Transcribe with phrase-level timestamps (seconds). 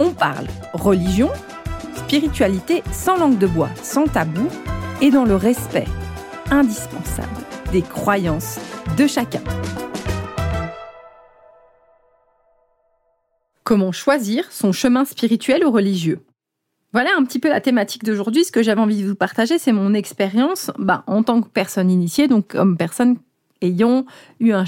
[0.00, 1.28] on parle religion,
[1.94, 4.48] spiritualité sans langue de bois, sans tabou
[5.00, 5.86] et dans le respect
[6.50, 7.28] indispensable
[7.70, 8.58] des croyances
[8.96, 9.42] de chacun.
[13.62, 16.24] Comment choisir son chemin spirituel ou religieux?
[16.92, 18.44] Voilà un petit peu la thématique d'aujourd'hui.
[18.44, 21.88] Ce que j'avais envie de vous partager, c'est mon expérience bah, en tant que personne
[21.88, 23.16] initiée, donc comme personne
[23.62, 24.04] ayant
[24.38, 24.64] eu un,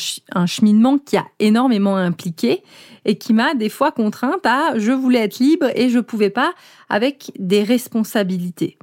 [0.46, 2.62] cheminement qui a énormément impliqué
[3.04, 6.52] et qui m'a des fois contrainte à je voulais être libre et je pouvais pas
[6.88, 8.78] avec des responsabilités.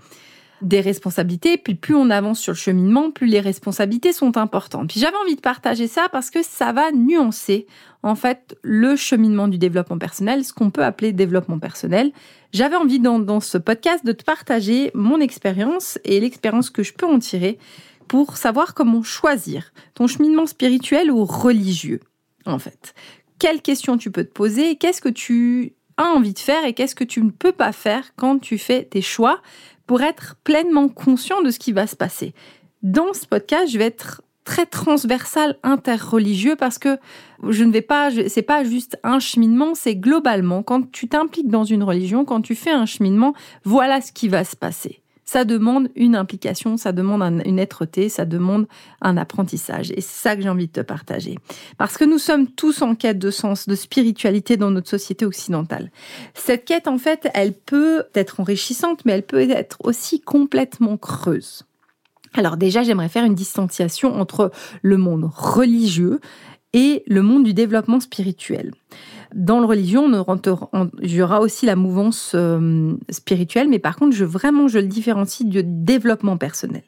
[0.61, 4.89] Des responsabilités, puis plus on avance sur le cheminement, plus les responsabilités sont importantes.
[4.89, 7.65] Puis j'avais envie de partager ça parce que ça va nuancer
[8.03, 12.11] en fait le cheminement du développement personnel, ce qu'on peut appeler développement personnel.
[12.51, 16.93] J'avais envie dans, dans ce podcast de te partager mon expérience et l'expérience que je
[16.93, 17.57] peux en tirer
[18.09, 22.01] pour savoir comment choisir ton cheminement spirituel ou religieux,
[22.45, 22.93] en fait.
[23.37, 26.95] Quelles questions tu peux te poser Qu'est-ce que tu as envie de faire et qu'est-ce
[26.95, 29.41] que tu ne peux pas faire quand tu fais tes choix
[29.85, 32.33] pour être pleinement conscient de ce qui va se passer.
[32.83, 36.97] Dans ce podcast, je vais être très transversal interreligieux parce que
[37.47, 41.63] je ne vais pas, c'est pas juste un cheminement, c'est globalement quand tu t'impliques dans
[41.63, 45.89] une religion, quand tu fais un cheminement, voilà ce qui va se passer ça demande
[45.95, 48.65] une implication, ça demande une êtreté, ça demande
[48.99, 49.91] un apprentissage.
[49.91, 51.37] Et c'est ça que j'ai envie de te partager.
[51.77, 55.91] Parce que nous sommes tous en quête de sens, de spiritualité dans notre société occidentale.
[56.33, 61.61] Cette quête, en fait, elle peut être enrichissante, mais elle peut être aussi complètement creuse.
[62.33, 64.49] Alors déjà, j'aimerais faire une distanciation entre
[64.81, 66.21] le monde religieux
[66.73, 68.71] et le monde du développement spirituel.
[69.35, 74.15] Dans le religion, on il y aura aussi la mouvance euh, spirituelle, mais par contre,
[74.15, 76.83] je, vraiment, je le différencie du développement personnel.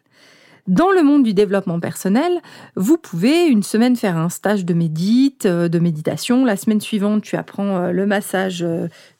[0.67, 2.31] Dans le monde du développement personnel,
[2.75, 6.45] vous pouvez une semaine faire un stage de médite, euh, de méditation.
[6.45, 8.65] La semaine suivante, tu apprends euh, le massage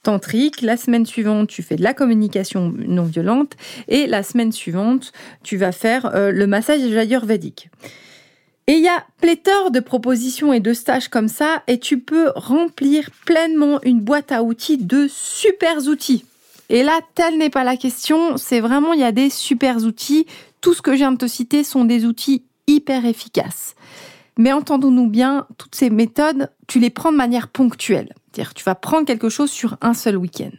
[0.01, 0.61] tantrique.
[0.61, 3.55] La semaine suivante, tu fais de la communication non violente.
[3.87, 5.11] Et la semaine suivante,
[5.43, 7.69] tu vas faire le massage ayurvédique.
[8.67, 12.31] Et il y a pléthore de propositions et de stages comme ça, et tu peux
[12.35, 16.25] remplir pleinement une boîte à outils de super outils.
[16.69, 20.25] Et là, telle n'est pas la question, c'est vraiment, il y a des super outils.
[20.61, 23.75] Tout ce que je viens de te citer sont des outils hyper efficaces.
[24.37, 28.13] Mais entendons-nous bien, toutes ces méthodes, tu les prends de manière ponctuelle.
[28.31, 30.51] C'est-à-dire, tu vas prendre quelque chose sur un seul week-end.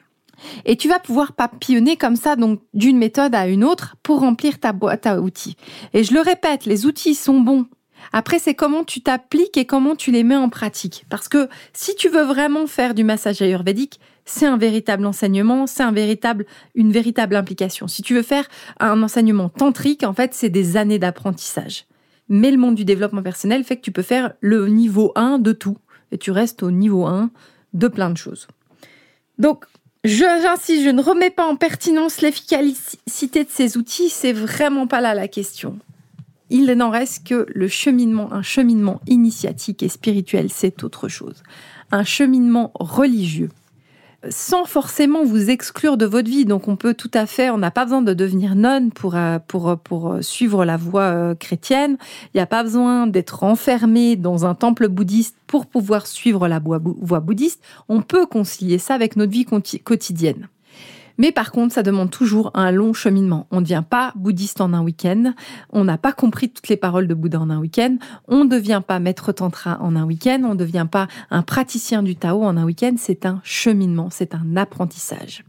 [0.67, 4.59] Et tu vas pouvoir papillonner comme ça, donc d'une méthode à une autre, pour remplir
[4.59, 5.57] ta boîte à outils.
[5.95, 7.67] Et je le répète, les outils sont bons
[8.13, 11.07] après, c'est comment tu t'appliques et comment tu les mets en pratique.
[11.09, 15.83] Parce que si tu veux vraiment faire du massage ayurvédique, c'est un véritable enseignement, c'est
[15.83, 17.89] un véritable, une véritable implication.
[17.89, 18.49] Si tu veux faire
[18.79, 21.87] un enseignement tantrique, en fait, c'est des années d'apprentissage.
[22.29, 25.53] Mais le monde du développement personnel fait que tu peux faire le niveau 1 de
[25.53, 25.77] tout.
[26.13, 27.31] Et tu restes au niveau 1
[27.73, 28.47] de plein de choses.
[29.39, 29.65] Donc,
[30.05, 35.15] j'insiste, je ne remets pas en pertinence l'efficacité de ces outils, c'est vraiment pas là
[35.15, 35.79] la question.
[36.55, 41.43] Il n'en reste que le cheminement, un cheminement initiatique et spirituel, c'est autre chose.
[41.91, 43.49] Un cheminement religieux,
[44.29, 46.45] sans forcément vous exclure de votre vie.
[46.45, 49.39] Donc on peut tout à fait, on n'a pas besoin de devenir nonne pour, euh,
[49.49, 51.97] pour, pour suivre la voie euh, chrétienne.
[52.27, 56.59] Il n'y a pas besoin d'être enfermé dans un temple bouddhiste pour pouvoir suivre la
[56.59, 57.65] voie bouddhiste.
[57.89, 59.47] On peut concilier ça avec notre vie
[59.83, 60.49] quotidienne.
[61.19, 63.47] Mais par contre, ça demande toujours un long cheminement.
[63.51, 65.35] On ne devient pas bouddhiste en un week-end.
[65.71, 67.97] On n'a pas compris toutes les paroles de Bouddha en un week-end.
[68.29, 70.43] On ne devient pas maître tantra en un week-end.
[70.45, 72.95] On ne devient pas un praticien du Tao en un week-end.
[72.97, 75.45] C'est un cheminement, c'est un apprentissage.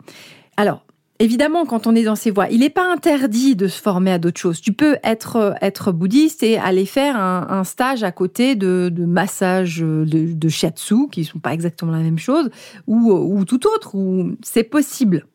[0.58, 0.86] Alors,
[1.20, 4.18] Évidemment, quand on est dans ces voies, il n'est pas interdit de se former à
[4.18, 4.60] d'autres choses.
[4.60, 10.06] Tu peux être, bouddhiste et aller faire un, stage à côté de, de massage de,
[10.06, 12.50] de shiatsu, qui ne sont pas exactement la même chose,
[12.88, 15.26] ou, ou tout autre, ou c'est possible.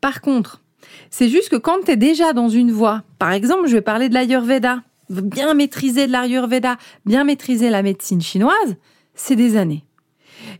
[0.00, 0.60] Par contre,
[1.10, 4.08] c'est juste que quand tu es déjà dans une voie, par exemple, je vais parler
[4.08, 8.76] de l'Ayurveda, bien maîtriser de l'Ayurveda, bien maîtriser la médecine chinoise,
[9.14, 9.84] c'est des années.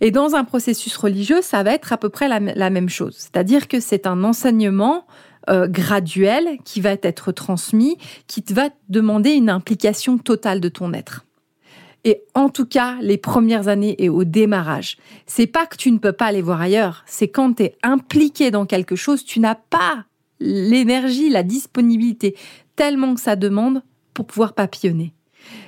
[0.01, 3.15] Et dans un processus religieux, ça va être à peu près la, même chose.
[3.17, 5.07] C'est-à-dire que c'est un enseignement
[5.49, 7.97] euh, graduel qui va être transmis,
[8.27, 11.25] qui te va demander une implication totale de ton être.
[12.05, 14.97] Et en tout cas, les premières années et au démarrage.
[15.27, 18.51] C'est pas que tu ne peux pas aller voir ailleurs, c'est quand tu es impliqué
[18.51, 20.05] dans quelque chose, tu n'as pas
[20.41, 22.35] l'énergie, la disponibilité,
[22.77, 23.83] tellement que ça demande
[24.15, 25.13] pour pouvoir papillonner.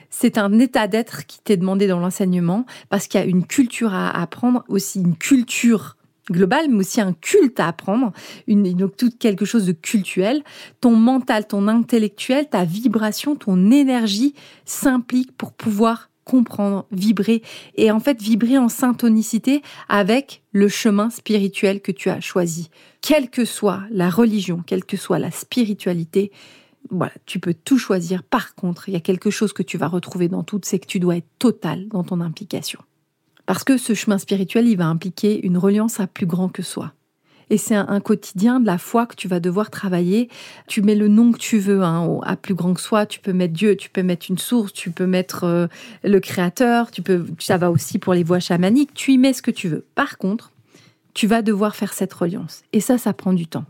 [0.08, 3.94] C'est un état d'être qui t'est demandé dans l'enseignement parce qu'il y a une culture
[3.94, 5.96] à apprendre, aussi une culture
[6.30, 8.12] globale, mais aussi un culte à apprendre,
[8.46, 10.42] donc tout quelque chose de cultuel.
[10.80, 17.42] Ton mental, ton intellectuel, ta vibration, ton énergie s'implique pour pouvoir comprendre, vibrer
[17.76, 22.70] et en fait vibrer en syntonicité avec le chemin spirituel que tu as choisi.
[23.00, 26.30] Quelle que soit la religion, quelle que soit la spiritualité,
[26.90, 28.22] voilà, tu peux tout choisir.
[28.22, 30.86] Par contre, il y a quelque chose que tu vas retrouver dans tout, c'est que
[30.86, 32.80] tu dois être total dans ton implication.
[33.46, 36.92] Parce que ce chemin spirituel, il va impliquer une reliance à plus grand que soi.
[37.50, 40.28] Et c'est un, quotidien de la foi que tu vas devoir travailler.
[40.68, 43.06] Tu mets le nom que tu veux hein, à plus grand que soi.
[43.06, 45.66] Tu peux mettre Dieu, tu peux mettre une source, tu peux mettre euh,
[46.04, 46.90] le Créateur.
[46.90, 48.94] Tu peux, ça va aussi pour les voies chamaniques.
[48.94, 49.84] Tu y mets ce que tu veux.
[49.94, 50.50] Par contre,
[51.14, 52.62] tu vas devoir faire cette reliance.
[52.72, 53.64] Et ça, ça prend du temps.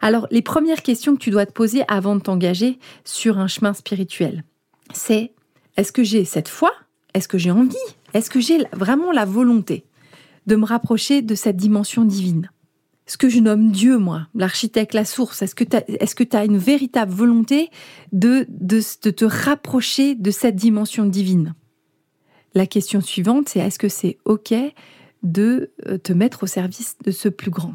[0.00, 3.74] Alors, les premières questions que tu dois te poser avant de t'engager sur un chemin
[3.74, 4.44] spirituel,
[4.92, 5.32] c'est
[5.76, 6.72] est-ce que j'ai cette foi?
[7.14, 7.76] Est-ce que j'ai envie?
[8.14, 9.84] Est-ce que j'ai vraiment la volonté
[10.46, 12.50] de me rapprocher de cette dimension divine?
[13.06, 17.12] Ce que je nomme Dieu, moi, l'architecte, la source Est-ce que tu as, une véritable
[17.12, 17.70] volonté
[18.12, 18.80] de, de,
[19.10, 21.54] te rapprocher de cette dimension divine?
[22.54, 24.52] La question suivante, c'est est-ce que c'est OK
[25.22, 27.74] de euh, te mettre au service de ce plus grand?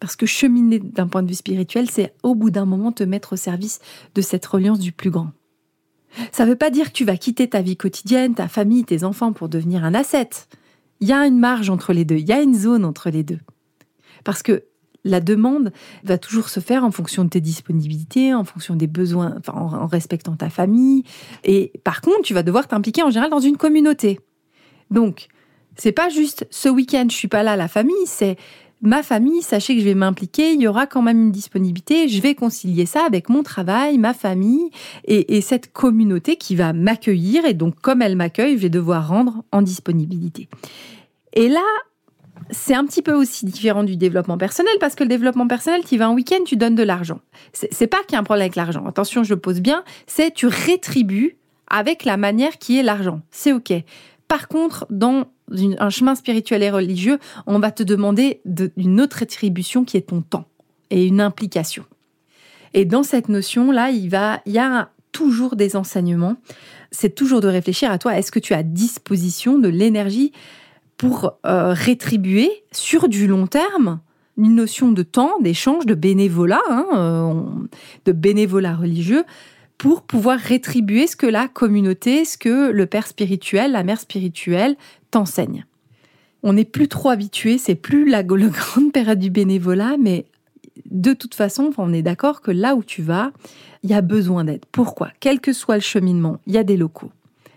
[0.00, 3.34] Parce que cheminer d'un point de vue spirituel, c'est au bout d'un moment te mettre
[3.34, 3.80] au service
[4.14, 5.32] de cette reliance du plus grand.
[6.32, 9.04] Ça ne veut pas dire que tu vas quitter ta vie quotidienne, ta famille, tes
[9.04, 10.48] enfants pour devenir un ascète.
[11.00, 13.22] Il y a une marge entre les deux, il y a une zone entre les
[13.22, 13.40] deux.
[14.26, 14.64] Parce que
[15.04, 19.36] la demande va toujours se faire en fonction de tes disponibilités, en fonction des besoins,
[19.46, 21.04] en, respectant ta famille.
[21.44, 24.18] Et par contre, tu vas devoir t'impliquer en général dans une communauté.
[24.90, 25.28] Donc,
[25.76, 28.36] c'est pas juste ce week-end, je suis pas là, la famille, c'est
[28.82, 32.20] ma famille, sachez que je vais m'impliquer, il y aura quand même une disponibilité, je
[32.20, 34.70] vais concilier ça avec mon travail, ma famille
[35.04, 37.44] et, et cette communauté qui va m'accueillir.
[37.44, 40.48] Et donc, comme elle m'accueille, je vais devoir rendre en disponibilité.
[41.32, 41.62] Et là,
[42.50, 45.96] c'est un petit peu aussi différent du développement personnel parce que le développement personnel, tu
[45.96, 47.20] vas un week-end, tu donnes de l'argent.
[47.52, 48.86] C'est pas qu'il y a un problème avec l'argent.
[48.86, 49.84] Attention, je pose bien.
[50.06, 51.36] C'est tu rétribues
[51.68, 53.20] avec la manière qui est l'argent.
[53.30, 53.72] C'est ok.
[54.28, 55.26] Par contre, dans
[55.78, 58.40] un chemin spirituel et religieux, on va te demander
[58.76, 60.46] une autre rétribution qui est ton temps
[60.90, 61.84] et une implication.
[62.74, 66.36] Et dans cette notion-là, il va, il y a toujours des enseignements.
[66.90, 68.18] C'est toujours de réfléchir à toi.
[68.18, 70.32] Est-ce que tu as disposition de l'énergie
[70.96, 74.00] pour euh, rétribuer sur du long terme
[74.38, 77.42] une notion de temps, d'échange, de bénévolat, hein, euh,
[78.04, 79.24] de bénévolat religieux,
[79.78, 84.76] pour pouvoir rétribuer ce que la communauté, ce que le père spirituel, la mère spirituelle
[85.10, 85.66] t'enseigne.
[86.42, 90.26] On n'est plus trop habitué, c'est plus la, la, grande période du bénévolat, mais
[90.90, 93.32] de toute façon, on est d'accord que là où tu vas,
[93.82, 94.64] il y a besoin d'aide.
[94.72, 95.10] Pourquoi?
[95.20, 97.10] Quel que soit le cheminement, il y a des locaux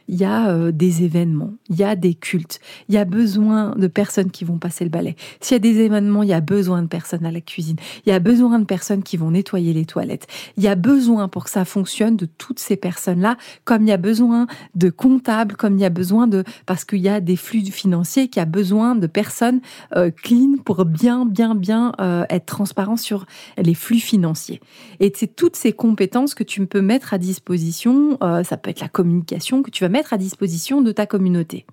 [0.09, 2.59] il y a euh, des événements, il y a des cultes,
[2.89, 5.15] il y a besoin de personnes qui vont passer le balai.
[5.39, 7.75] S'il y a des événements, il y a besoin de personnes à la cuisine,
[8.07, 10.25] il y a besoin de personnes qui vont nettoyer les toilettes.
[10.57, 13.91] Il y a besoin pour que ça fonctionne de toutes ces personnes-là, comme il y
[13.91, 17.35] a besoin de comptables, comme il y a besoin de parce qu'il y a des
[17.35, 19.61] flux financiers, qu'il y a besoin de personnes
[19.95, 23.27] euh, clean pour bien, bien, bien euh, être transparent sur
[23.59, 24.59] les flux financiers.
[24.99, 28.17] Et c'est toutes ces compétences que tu peux mettre à disposition.
[28.19, 31.65] ça peut être la communication que tu vas mettre à disposition de ta communauté.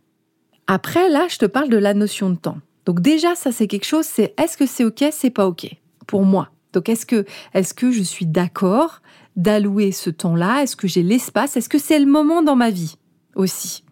[0.67, 2.59] Après, là, je te parle de la notion de temps.
[2.87, 5.69] Donc déjà, ça c'est quelque chose, c'est est-ce que c'est OK, c'est pas OK
[6.07, 6.51] pour moi?
[6.73, 9.01] Donc est-ce que, est-ce que je suis d'accord
[9.35, 10.63] d'allouer ce temps-là?
[10.63, 11.57] Est-ce que j'ai l'espace?
[11.57, 12.97] Est-ce que c'est le moment dans ma vie
[13.35, 13.83] aussi?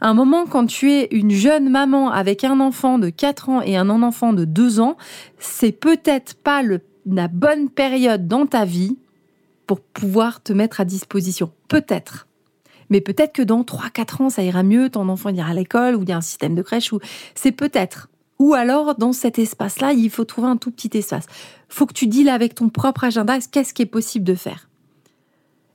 [0.00, 3.76] Un moment quand tu es une jeune maman avec un enfant de 4 ans et
[3.76, 4.96] un enfant de 2 ans,
[5.38, 8.98] c'est peut-être pas le, la bonne période dans ta vie
[9.66, 11.52] pour pouvoir te mettre à disposition.
[11.68, 12.26] Peut-être.
[12.92, 16.02] Mais peut-être que dans 3-4 ans, ça ira mieux, ton enfant ira à l'école, ou
[16.02, 17.00] il y a un système de crèche, ou
[17.34, 18.10] c'est peut-être.
[18.38, 21.24] Ou alors, dans cet espace-là, il faut trouver un tout petit espace.
[21.70, 24.68] faut que tu deals avec ton propre agenda, qu'est-ce qui est possible de faire.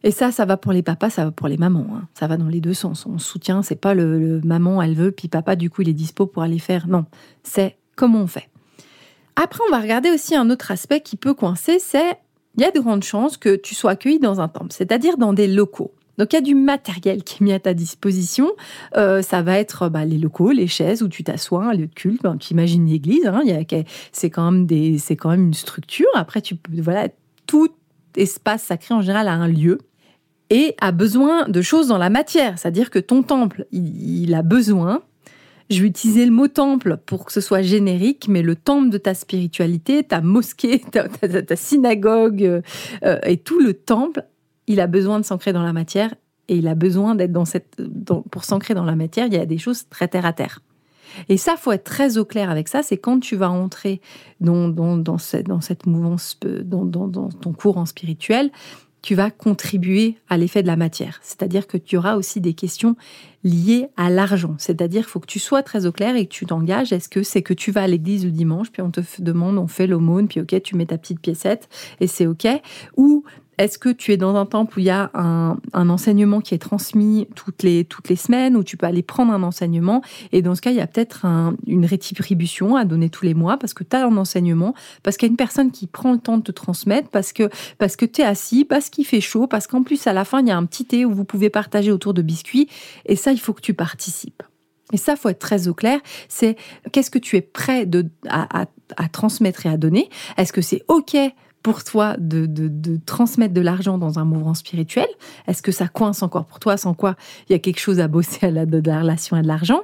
[0.03, 1.88] Et ça, ça va pour les papas, ça va pour les mamans.
[1.95, 2.07] Hein.
[2.13, 3.07] Ça va dans les deux sens.
[3.07, 6.27] On soutient, c'est pas le, maman, elle veut, puis papa, du coup, il est dispo
[6.27, 6.88] pour aller faire.
[6.88, 7.05] Non,
[7.41, 8.47] c'est comment on fait.
[9.36, 12.19] Après, on va regarder aussi un autre aspect qui peut coincer, c'est
[12.57, 15.33] il y a de grandes chances que tu sois accueilli dans un temple, c'est-à-dire dans
[15.33, 15.93] des locaux.
[16.17, 18.51] Donc il y a du matériel qui est mis à ta disposition.
[18.95, 21.93] Euh, ça va être bah, les locaux, les chaises où tu t'assois, un lieu de
[21.93, 22.24] culte.
[22.24, 23.41] Ben, tu imagines l'église, hein,
[24.12, 26.07] c'est quand même une structure.
[26.15, 27.07] Après tu voilà,
[27.45, 27.69] tout
[28.15, 29.79] espace sacré en général a un lieu.
[30.50, 32.57] et a besoin de choses dans la matière.
[32.57, 35.01] C'est-à-dire que ton temple, il, a besoin.
[35.69, 38.97] Je vais utiliser le mot temple pour que ce soit générique, mais le temple de
[38.97, 42.62] ta spiritualité, ta mosquée, ta, synagogue
[43.03, 44.24] euh, et tout le temple,
[44.67, 46.13] il a besoin de s'ancrer dans la matière
[46.50, 47.81] et il a besoin d'être dans cette.
[48.31, 50.62] pour s'ancrer dans la matière, il y a des choses très terre à terre.
[51.29, 52.83] Et ça, faut être très au clair avec ça.
[52.83, 54.01] C'est quand tu vas entrer
[54.39, 58.51] dans, dans, dans, cette, dans cette mouvance, dans, dans, dans ton courant spirituel,
[59.01, 61.19] tu vas contribuer à l'effet de la matière.
[61.21, 62.95] C'est-à-dire que tu auras aussi des questions
[63.43, 64.55] liées à l'argent.
[64.57, 66.91] C'est-à-dire qu'il faut que tu sois très au clair et que tu t'engages.
[66.91, 69.67] Est-ce que c'est que tu vas à l'église le dimanche, puis on te demande, on
[69.67, 71.69] fait l'aumône, puis ok, tu mets ta petite piécette
[72.01, 72.47] et c'est ok
[72.97, 73.24] Ou
[73.58, 76.60] est-ce que tu es dans un temple où il y a un, enseignement qui est
[76.60, 80.02] transmis toutes les, toutes les semaines, où tu peux aller prendre un enseignement?
[80.32, 81.26] Et dans ce cas, il y a peut-être
[81.66, 85.28] une rétribution à donner tous les mois parce que tu as un enseignement, parce qu'il
[85.28, 88.06] y a une personne qui prend le temps de te transmettre, parce que, parce que
[88.06, 90.52] tu es assis, parce qu'il fait chaud, parce qu'en plus, à la fin, il y
[90.52, 92.70] a un petit thé où vous pouvez partager autour de biscuits.
[93.06, 94.44] Et ça, il faut que tu participes.
[94.94, 96.00] Et ça, faut être très au clair.
[96.30, 96.56] C'est
[96.92, 100.10] qu'est-ce que tu es prêt de, à, à transmettre et à donner?
[100.38, 101.18] Est-ce que c'est OK
[101.67, 105.07] pour toi de, de, transmettre de l'argent dans un mouvement spirituel?
[105.47, 107.17] Est-ce que ça coince encore pour toi Sans quoi
[107.50, 109.81] il y a quelque chose à bosser à la, relation à de l'argent?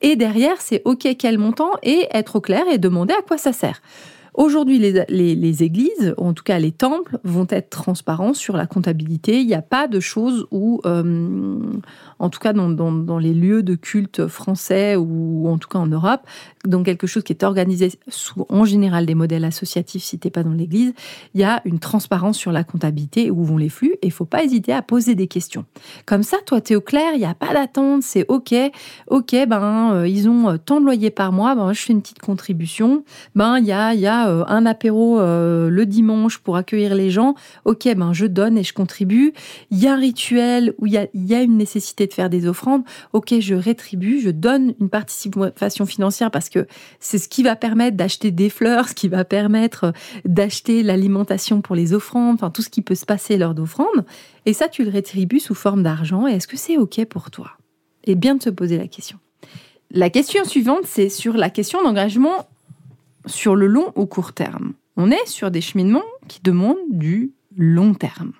[0.00, 3.52] Et derrière, c'est OK, quel montant Et être au clair et demander à quoi ça
[3.52, 3.82] sert.
[4.34, 8.66] Aujourd'hui, les, les, églises, ou en tout cas les temples, vont être transparents sur la
[8.66, 9.40] comptabilité.
[9.40, 11.58] Il n'y a pas de choses où, euh,
[12.24, 16.22] en tout cas dans, les lieux de culte français ou en tout cas en Europe,
[16.66, 20.42] dans quelque chose qui est organisé sous, en général, des modèles associatifs, si tu pas
[20.42, 20.94] dans l'église,
[21.34, 24.24] il y a une transparence sur la comptabilité, où vont les flux, et il faut
[24.24, 25.66] pas hésiter à poser des questions.
[26.06, 28.54] Comme ça, toi, tu es au clair, il n'y a pas d'attente, c'est OK,
[29.08, 32.00] OK, ben, euh, ils ont euh, tant de loyers par mois, ben, je fais une
[32.00, 33.04] petite contribution,
[33.34, 37.34] ben, il y a, y a euh, un apéro le dimanche pour accueillir les gens,
[37.66, 39.34] OK, ben, je donne et je contribue.
[39.70, 42.30] Il y a un rituel où il y a, y a une nécessité de faire
[42.30, 46.66] des offrandes, OK, je rétribue, je donne une participation financière parce que
[47.00, 49.92] c'est ce qui va permettre d'acheter des fleurs, ce qui va permettre
[50.24, 54.04] d'acheter l'alimentation pour les offrandes, enfin tout ce qui peut se passer lors d'offrandes.
[54.46, 56.26] Et ça, tu le rétribues sous forme d'argent.
[56.26, 57.52] Et est-ce que c'est OK pour toi?
[58.04, 59.18] Et bien de se poser la question.
[59.90, 62.48] La question suivante, c'est sur la question d'engagement
[63.26, 64.74] sur le long ou court terme.
[64.96, 68.32] On est sur des cheminements qui demandent du long terme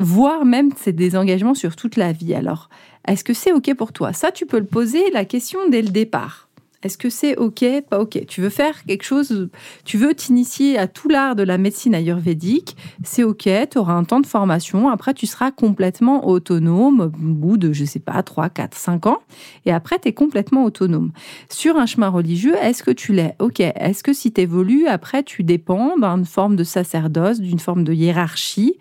[0.00, 2.34] voire même c'est des engagements sur toute la vie.
[2.34, 2.68] Alors,
[3.06, 4.12] est-ce que c'est OK pour toi?
[4.12, 6.48] Ça, tu peux le poser la question dès le départ.
[6.82, 9.50] Est-ce que c'est OK, pas OK Tu veux faire quelque chose,
[9.84, 14.04] tu veux t'initier à tout l'art de la médecine ayurvédique, c'est OK, tu auras un
[14.04, 18.48] temps de formation, après tu seras complètement autonome au bout de, je sais pas, 3,
[18.48, 19.18] 4, 5 ans,
[19.66, 21.12] et après tu es complètement autonome.
[21.50, 23.34] Sur un chemin religieux, est-ce que tu l'es?
[23.40, 23.60] OK.
[23.60, 27.92] Est-ce que si tu évolues, après tu dépends d'une forme de sacerdoce, d'une forme de
[27.92, 28.78] hiérarchie?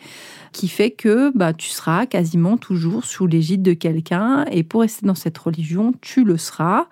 [0.52, 5.06] Qui fait que bah, tu seras quasiment toujours sous l'égide de quelqu'un et pour rester
[5.06, 6.88] dans cette religion, tu le seras.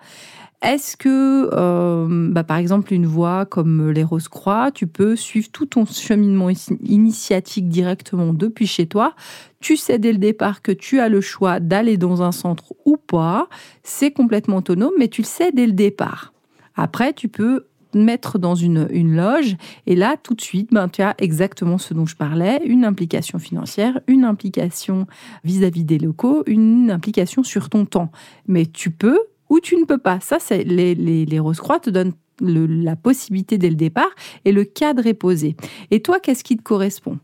[0.60, 5.66] Est-ce que, euh, bah, par exemple, une voie comme les Rose-Croix, tu peux suivre tout
[5.66, 6.48] ton cheminement
[6.84, 9.14] initiatique directement depuis chez toi?
[9.60, 12.96] Tu sais dès le départ que tu as le choix d'aller dans un centre ou
[12.96, 13.48] pas.
[13.84, 16.32] C'est complètement autonome, mais tu le sais dès le départ.
[16.74, 21.02] Après, tu peux mettre dans une, une loge et là tout de suite ben, tu
[21.02, 25.06] as exactement ce dont je parlais une implication financière une implication
[25.44, 28.10] vis-à-vis des locaux une implication sur ton temps
[28.46, 29.18] mais tu peux
[29.50, 30.20] ou tu ne peux pas.
[30.20, 34.10] Ça, c'est les, les, Rose-Croix te donnent la possibilité dès le départ
[34.44, 35.56] et le cadre est posé.
[35.90, 37.18] Et toi, qu'est-ce qui te correspond?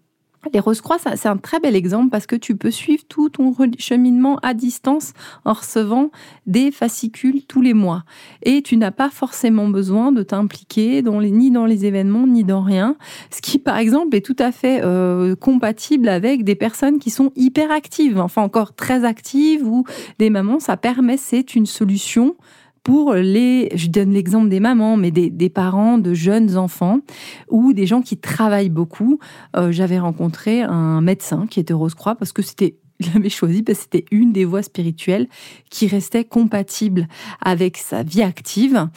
[0.53, 4.39] Les Rose-Croix, c'est un très bel exemple parce que tu peux suivre tout ton cheminement
[4.43, 5.13] à distance
[5.45, 6.11] en recevant
[6.47, 8.05] des fascicules tous les mois.
[8.43, 12.97] Et tu n'as pas forcément besoin de t'impliquer ni dans les événements, ni dans rien.
[13.31, 17.33] Ce qui, par exemple, est tout à fait euh, compatible avec des personnes qui sont
[17.37, 19.85] hyper actives, enfin encore très actives, ou
[20.19, 22.37] des mamans, ça permet, c'est une solution
[22.85, 27.01] pour les, je donne l'exemple des mamans, mais des, parents de jeunes enfants
[27.49, 29.19] ou des gens qui travaillent beaucoup.
[29.57, 33.79] Euh, j'avais rencontré un médecin qui était Rose-Croix parce que c'était il avait choisi parce
[33.79, 35.29] que c'était une des voies spirituelles
[35.71, 37.09] qui restait compatible
[37.41, 38.89] avec sa vie active.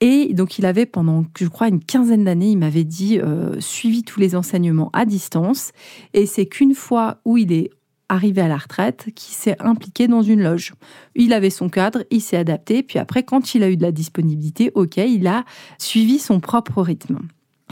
[0.00, 4.02] Et donc, il avait pendant, je crois, une quinzaine d'années, il m'avait dit, euh, suivi
[4.02, 5.72] tous les enseignements à distance.
[6.14, 7.70] Et c'est qu'une fois où il est
[8.12, 10.74] arrivé à la retraite, qui s'est impliqué dans une loge.
[11.14, 13.90] Il avait son cadre, il s'est adapté, puis après, quand il a eu de la
[13.90, 15.44] disponibilité, ok, il a
[15.78, 17.20] suivi son propre rythme.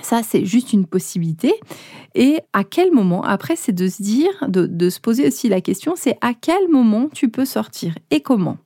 [0.02, 1.52] Ça, c'est juste une possibilité.
[2.14, 5.92] Et à quel moment, après, c'est de se dire, de, se poser aussi la question,
[5.94, 8.56] c'est à quel moment tu peux sortir et comment?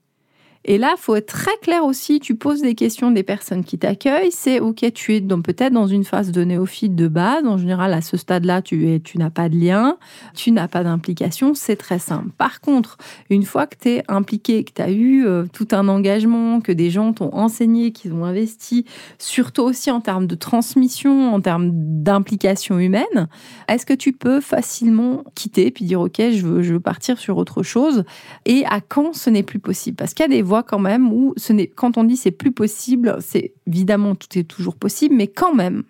[0.66, 2.20] Et là, faut être très clair aussi.
[2.20, 4.32] Tu poses des questions des personnes qui t'accueillent.
[4.32, 7.44] C'est OK, tu es peut-être dans une phase de néophyte de base.
[7.46, 9.98] En général, à ce stade-là, tu, es, tu n'as pas de lien,
[10.34, 11.52] tu n'as pas d'implication.
[11.52, 12.30] C'est très simple.
[12.38, 12.96] Par contre,
[13.28, 16.72] une fois que tu es impliqué, que tu as eu euh, tout un engagement, que
[16.72, 18.86] des gens t'ont enseigné, qu'ils ont investi,
[19.18, 23.28] surtout aussi en termes de transmission, en termes d'implication humaine,
[23.68, 27.36] est-ce que tu peux facilement quitter puis dire OK, je veux, je veux partir sur
[27.36, 28.04] autre chose?
[28.46, 29.96] Et à quand ce n'est plus possible?
[29.96, 32.30] Parce qu'il y a des voies quand même où ce n'est, quand on dit c'est
[32.30, 35.84] plus possible, c'est évidemment tout est toujours possible, mais quand même,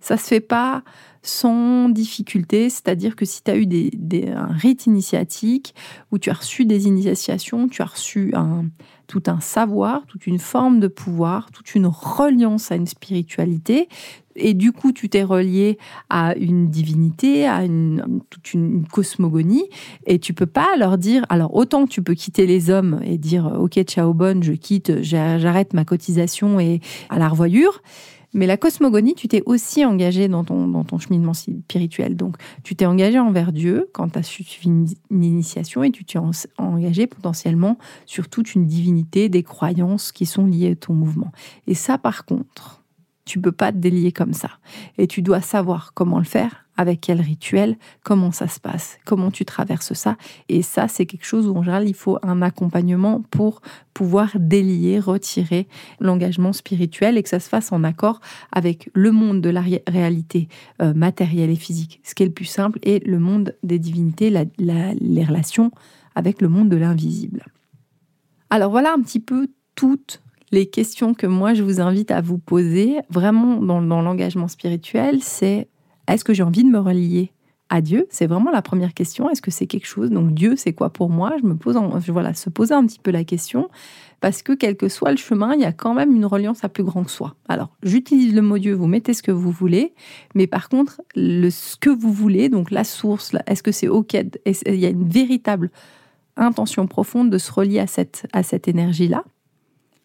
[0.00, 0.82] ça se fait pas
[1.22, 3.90] sans difficulté, c'est-à-dire que si tu as eu des,
[4.28, 5.74] un rite initiatique
[6.12, 8.66] où tu as reçu des initiations, tu as reçu un,
[9.08, 13.88] tout un savoir, toute une forme de pouvoir, toute une reliance à une spiritualité,
[14.38, 15.78] et du coup tu t'es relié
[16.08, 19.68] à une divinité, à une, toute une cosmogonie,
[20.06, 23.52] et tu peux pas leur dire, alors autant tu peux quitter les hommes et dire
[23.58, 26.80] ok ciao bonne, je quitte, j'arrête ma cotisation et
[27.10, 27.82] à la revoyure,
[28.34, 32.14] mais la cosmogonie, tu t'es aussi engagé dans ton, dans ton cheminement spirituel.
[32.14, 36.18] Donc, tu t'es engagé envers Dieu quand tu as suivi une, initiation et tu t'es
[36.58, 41.32] engagé potentiellement sur toute une divinité, des croyances qui sont liées à ton mouvement.
[41.66, 42.82] Et ça, par contre,
[43.28, 44.50] tu peux pas te délier comme ça.
[44.96, 49.30] Et tu dois savoir comment le faire avec quel rituel, comment ça se passe, comment
[49.30, 50.16] tu traverses ça.
[50.48, 53.60] Et ça, c'est quelque chose où en général, il faut un accompagnement pour
[53.92, 55.66] pouvoir délier, retirer
[56.00, 58.20] l'engagement spirituel et que ça se fasse en accord
[58.52, 60.48] avec le monde de la réalité
[60.80, 64.30] euh, matérielle et physique, ce qui est le plus simple, et le monde des divinités,
[64.30, 65.72] les relations
[66.14, 67.44] avec le monde de l'invisible.
[68.50, 72.38] Alors voilà un petit peu toutes les questions que moi je vous invite à vous
[72.38, 75.68] poser vraiment dans l'engagement spirituel, c'est
[76.08, 77.32] est-ce que j'ai envie de me relier
[77.68, 78.06] à Dieu?
[78.10, 79.28] C'est vraiment la première question.
[79.30, 80.10] Est-ce que c'est quelque chose?
[80.10, 81.32] Donc Dieu, c'est quoi pour moi?
[81.40, 83.68] Je me pose, en, voilà, se poser un petit peu la question
[84.20, 86.68] parce que quel que soit le chemin, il y a quand même une reliance à
[86.68, 87.36] plus grand que soi.
[87.48, 89.94] Alors, j'utilise le mot Dieu, vous mettez ce que vous voulez,
[90.34, 94.14] mais par contre, le, ce que vous voulez, donc la source, est-ce que c'est OK
[94.14, 95.70] Il y a une véritable
[96.36, 99.24] intention profonde de se relier à cette, à cette énergie-là?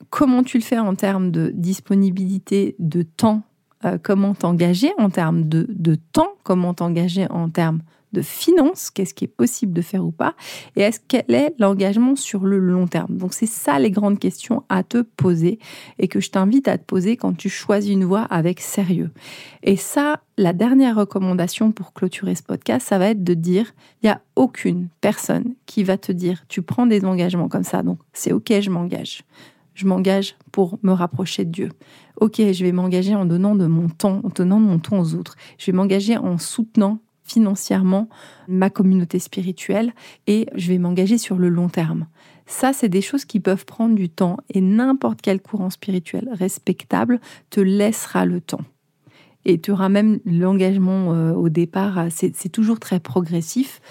[0.10, 3.44] Comment tu le fais en termes de disponibilité, de temps
[3.86, 7.82] euh, comment t'engager en termes de, temps, comment t'engager en termes
[8.14, 10.36] de finances, qu'est-ce qui est possible de faire ou pas,
[10.76, 13.18] et est-ce quel est l'engagement sur le long terme.
[13.18, 15.58] Donc c'est ça les grandes questions à te poser
[15.98, 19.10] et que je t'invite à te poser quand tu choisis une voie avec sérieux.
[19.63, 24.06] Et ça, la dernière recommandation pour clôturer ce podcast, ça va être de dire, il
[24.06, 27.98] n'y a aucune personne qui va te dire, tu prends des engagements comme ça, donc
[28.13, 29.24] c'est ok, je m'engage
[29.74, 31.70] je m'engage pour me rapprocher de Dieu.
[32.20, 35.16] Ok, je vais m'engager en donnant de mon temps, en donnant de mon temps aux
[35.16, 35.36] autres.
[35.58, 38.10] Je vais m'engager en soutenant financièrement
[38.48, 39.94] ma communauté spirituelle
[40.28, 42.08] et je vais m'engager sur le long terme.
[42.46, 47.20] Ça, c'est des choses qui peuvent prendre du temps et n'importe quel courant spirituel respectable
[47.50, 48.64] te laissera le temps.
[49.46, 53.82] Et tu auras même l'engagement euh, au départ, c'est toujours très progressif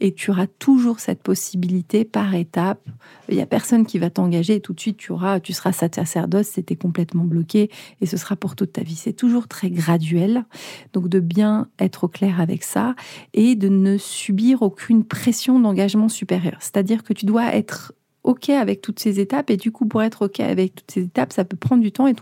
[0.00, 2.88] et tu auras toujours cette possibilité par étape.
[3.28, 5.72] Il n'y a personne qui va t'engager et tout de suite tu auras, tu seras
[5.72, 8.96] sacerdoce, c'était complètement bloqué et ce sera pour toute ta vie.
[8.96, 10.44] C'est toujours très graduel.
[10.92, 12.94] Donc de bien être au clair avec ça
[13.34, 16.56] et de ne subir aucune pression d'engagement supérieur.
[16.60, 19.50] C'est-à-dire que tu dois être OK avec toutes ces étapes.
[19.50, 22.06] Et du coup, pour être OK avec toutes ces étapes, ça peut prendre du temps.
[22.06, 22.14] Et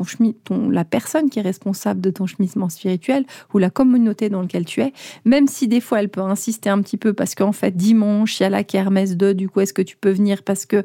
[0.45, 4.65] ton, la personne qui est responsable de ton cheminement spirituel ou la communauté dans laquelle
[4.65, 4.93] tu es,
[5.25, 8.45] même si des fois elle peut insister un petit peu parce qu'en fait, dimanche, il
[8.45, 10.83] y a la kermesse 2, du coup, est-ce que tu peux venir Parce que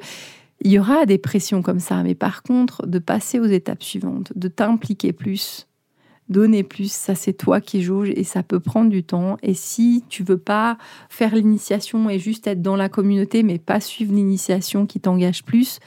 [0.66, 2.02] il y aura des pressions comme ça.
[2.04, 5.68] Mais par contre, de passer aux étapes suivantes, de t'impliquer plus,
[6.30, 9.38] donner plus, ça c'est toi qui jauge et ça peut prendre du temps.
[9.44, 10.78] Et si tu veux pas
[11.10, 15.80] faire l'initiation et juste être dans la communauté, mais pas suivre l'initiation qui t'engage plus,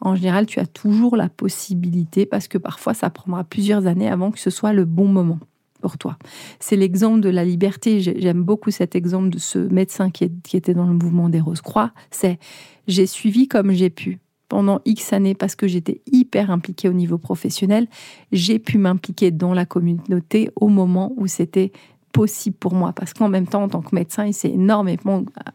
[0.00, 4.30] en général, tu as toujours la possibilité, parce que parfois ça prendra plusieurs années avant
[4.30, 5.38] que ce soit le bon moment
[5.80, 6.16] pour toi.
[6.60, 8.00] C'est l'exemple de la liberté.
[8.00, 11.92] J'aime beaucoup cet exemple de ce médecin qui, était dans le mouvement des Roses-Croix.
[12.10, 12.38] C'est
[12.86, 14.18] j'ai suivi comme j'ai pu
[14.48, 17.86] pendant X années parce que j'étais hyper impliquée au niveau professionnel,
[18.32, 21.72] j'ai pu m'impliquer dans la communauté au moment où c'était
[22.12, 22.92] possible pour moi.
[22.92, 25.50] Parce qu'en même temps, en tant que médecin, il s'est énormément euh,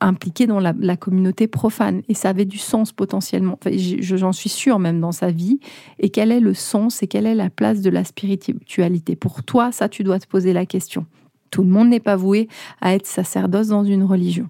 [0.00, 3.58] impliqué dans la, communauté profane et ça avait du sens potentiellement.
[3.66, 5.58] J'en suis sûre même dans sa vie.
[5.98, 9.16] Et quel est le sens et quelle est la place de la spiritualité?
[9.16, 11.06] Pour toi, ça, tu dois te poser la question.
[11.50, 12.48] Tout le monde n'est pas voué
[12.80, 14.48] à être sacerdoce dans une religion.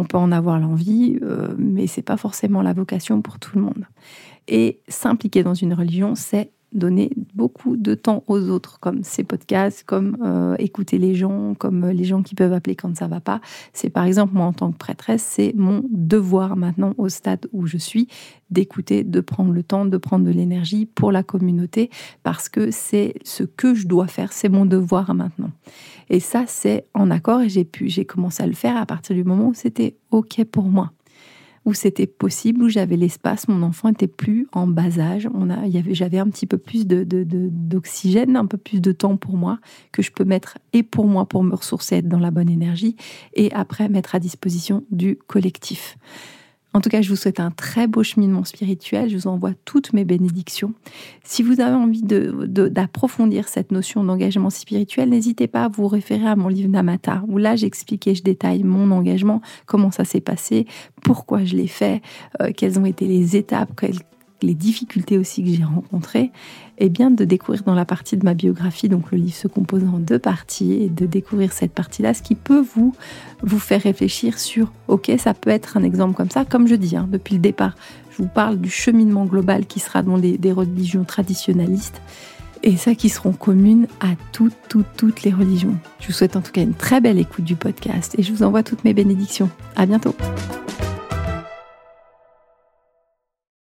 [0.00, 3.60] On peut en avoir l'envie, euh, mais c'est pas forcément la vocation pour tout le
[3.60, 3.84] monde.
[4.48, 9.84] Et s'impliquer dans une religion, c'est donner beaucoup de temps aux autres, comme ces podcasts,
[9.84, 13.40] comme euh, écouter les gens, comme les gens qui peuvent appeler quand ça va pas.
[13.72, 17.66] C'est par exemple moi en tant que prêtresse, c'est mon devoir maintenant au stade où
[17.66, 18.08] je suis
[18.50, 21.90] d'écouter, de prendre le temps, de prendre de l'énergie pour la communauté,
[22.22, 25.50] parce que c'est ce que je dois faire, c'est mon devoir maintenant.
[26.08, 29.14] Et ça, c'est en accord et j'ai pu, j'ai commencé à le faire à partir
[29.14, 30.92] du moment où c'était ok pour moi
[31.64, 35.28] où c'était possible, où j'avais l'espace, mon enfant était plus en bas âge,
[35.90, 39.58] j'avais un petit peu plus d'oxygène, un peu plus de temps pour moi,
[39.92, 42.96] que je peux mettre et pour moi pour me ressourcer, être dans la bonne énergie,
[43.34, 45.98] et après mettre à disposition du collectif.
[46.72, 49.10] En tout cas, je vous souhaite un très beau cheminement spirituel.
[49.10, 50.72] Je vous envoie toutes mes bénédictions.
[51.24, 56.36] Si vous avez envie d'approfondir cette notion d'engagement spirituel, n'hésitez pas à vous référer à
[56.36, 60.66] mon livre Namata, où là j'explique et je détaille mon engagement, comment ça s'est passé,
[61.02, 62.02] pourquoi je l'ai fait,
[62.40, 63.98] euh, quelles ont été les étapes, quelles
[64.42, 66.30] les difficultés aussi que j'ai rencontrées,
[66.78, 69.84] et bien de découvrir dans la partie de ma biographie, donc le livre se compose
[69.84, 72.94] en deux parties, et de découvrir cette partie-là, ce qui peut vous,
[73.58, 77.08] faire réfléchir sur, ok, ça peut être un exemple comme ça, comme je dis, hein,
[77.10, 77.74] depuis le départ,
[78.10, 82.00] je vous parle du cheminement global qui sera dans des religions traditionnalistes,
[82.62, 85.76] et ça qui seront communes à toutes, toutes, toutes les religions.
[86.00, 88.42] Je vous souhaite en tout cas une très belle écoute du podcast, et je vous
[88.42, 89.50] envoie toutes mes bénédictions.
[89.76, 90.14] À bientôt.